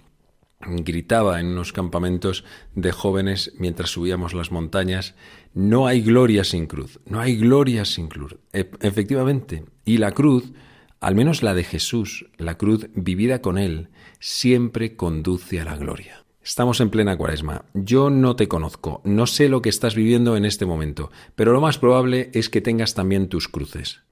gritaba 0.66 1.40
en 1.40 1.46
unos 1.46 1.72
campamentos 1.72 2.44
de 2.75 2.92
jóvenes 2.92 3.53
mientras 3.59 3.90
subíamos 3.90 4.35
las 4.35 4.51
montañas, 4.51 5.14
no 5.55 5.87
hay 5.87 6.01
gloria 6.01 6.44
sin 6.44 6.66
cruz, 6.66 7.01
no 7.07 7.20
hay 7.20 7.37
gloria 7.37 7.85
sin 7.85 8.09
cruz. 8.09 8.37
E, 8.53 8.70
efectivamente, 8.81 9.64
y 9.85 9.98
la 9.98 10.12
cruz, 10.12 10.53
al 11.01 11.14
menos 11.14 11.42
la 11.42 11.55
de 11.55 11.64
Jesús, 11.64 12.27
la 12.38 12.57
cruz 12.57 12.87
vivida 12.94 13.42
con 13.42 13.59
Él, 13.59 13.88
siempre 14.18 14.96
conduce 14.96 15.61
a 15.61 15.64
la 15.64 15.77
gloria. 15.77 16.25
Estamos 16.42 16.81
en 16.81 16.90
plena 16.90 17.16
cuaresma. 17.16 17.66
Yo 17.72 18.11
no 18.11 18.35
te 18.35 18.48
conozco, 18.48 19.01
no 19.05 19.27
sé 19.27 19.48
lo 19.48 19.62
que 19.62 19.68
estás 19.68 19.94
viviendo 19.94 20.37
en 20.37 20.44
este 20.44 20.66
momento, 20.66 21.11
pero 21.37 21.53
lo 21.53 21.61
más 21.61 21.79
probable 21.79 22.31
es 22.35 22.48
que 22.48 22.61
tengas 22.61 22.94
también 22.94 23.29
tus 23.29 23.48
cruces. 23.48 24.03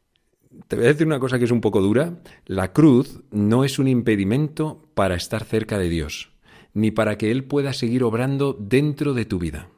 Te 0.69 0.77
voy 0.77 0.85
a 0.85 0.89
decir 0.89 1.07
una 1.07 1.19
cosa 1.19 1.39
que 1.39 1.47
es 1.47 1.51
un 1.51 1.61
poco 1.61 1.81
dura. 1.81 2.21
La 2.47 2.73
cruz 2.73 3.21
no 3.33 3.65
es 3.65 3.79
un 3.79 3.89
impedimento 3.89 4.89
para 4.95 5.17
estar 5.17 5.45
cerca 5.45 5.79
de 5.79 5.89
Dios 5.89 6.31
ni 6.75 6.91
para 6.91 7.19
que 7.19 7.31
Él 7.31 7.45
pueda 7.45 7.73
seguir 7.73 8.03
obrando 8.05 8.57
dentro 8.59 9.15
de 9.15 9.25
tu 9.25 9.39
vida. 9.39 9.69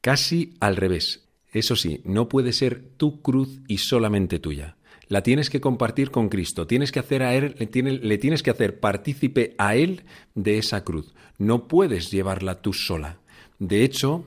Casi 0.00 0.54
al 0.60 0.76
revés. 0.76 1.28
Eso 1.52 1.76
sí, 1.76 2.00
no 2.04 2.28
puede 2.28 2.52
ser 2.52 2.82
tu 2.96 3.22
cruz 3.22 3.60
y 3.68 3.78
solamente 3.78 4.38
tuya. 4.38 4.76
La 5.08 5.22
tienes 5.22 5.48
que 5.48 5.60
compartir 5.60 6.10
con 6.10 6.28
Cristo, 6.28 6.66
tienes 6.66 6.92
que 6.92 6.98
hacer 6.98 7.22
a 7.22 7.34
él, 7.34 7.54
le, 7.58 8.18
tienes 8.18 8.42
que 8.42 8.50
hacer 8.50 8.78
partícipe 8.78 9.54
a 9.56 9.74
Él 9.74 10.04
de 10.34 10.58
esa 10.58 10.84
cruz. 10.84 11.14
No 11.38 11.66
puedes 11.66 12.10
llevarla 12.10 12.60
tú 12.60 12.74
sola. 12.74 13.18
De 13.58 13.84
hecho, 13.84 14.26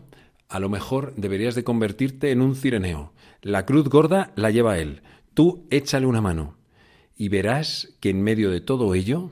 a 0.50 0.60
lo 0.60 0.70
mejor 0.70 1.14
deberías 1.16 1.54
de 1.54 1.64
convertirte 1.64 2.32
en 2.32 2.42
un 2.42 2.56
cireneo. 2.56 3.14
La 3.42 3.66
cruz 3.66 3.90
gorda 3.90 4.34
la 4.36 4.50
lleva 4.50 4.80
él. 4.80 5.02
Tú 5.34 5.66
échale 5.70 6.08
una 6.08 6.20
mano 6.20 6.58
y 7.16 7.30
verás 7.30 7.96
que 8.00 8.10
en 8.10 8.22
medio 8.22 8.50
de 8.50 8.60
todo 8.60 8.94
ello 8.96 9.32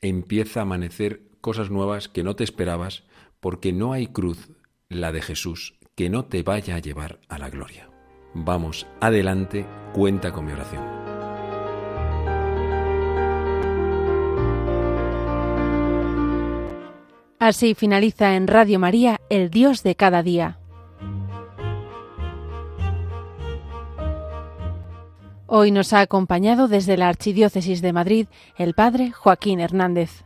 empieza 0.00 0.60
a 0.60 0.62
amanecer 0.62 1.29
cosas 1.40 1.70
nuevas 1.70 2.08
que 2.08 2.22
no 2.22 2.36
te 2.36 2.44
esperabas, 2.44 3.04
porque 3.40 3.72
no 3.72 3.92
hay 3.92 4.06
cruz, 4.06 4.50
la 4.88 5.12
de 5.12 5.22
Jesús, 5.22 5.74
que 5.94 6.10
no 6.10 6.24
te 6.24 6.42
vaya 6.42 6.76
a 6.76 6.80
llevar 6.80 7.20
a 7.28 7.38
la 7.38 7.50
gloria. 7.50 7.90
Vamos, 8.34 8.86
adelante, 9.00 9.66
cuenta 9.92 10.32
con 10.32 10.46
mi 10.46 10.52
oración. 10.52 10.84
Así 17.38 17.74
finaliza 17.74 18.36
en 18.36 18.46
Radio 18.46 18.78
María 18.78 19.18
El 19.30 19.50
Dios 19.50 19.82
de 19.82 19.96
cada 19.96 20.22
día. 20.22 20.58
Hoy 25.46 25.72
nos 25.72 25.92
ha 25.92 26.00
acompañado 26.00 26.68
desde 26.68 26.96
la 26.96 27.08
Archidiócesis 27.08 27.82
de 27.82 27.92
Madrid 27.92 28.26
el 28.56 28.74
Padre 28.74 29.10
Joaquín 29.10 29.58
Hernández. 29.58 30.22